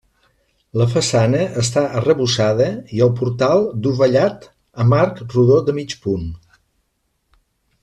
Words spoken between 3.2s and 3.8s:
portal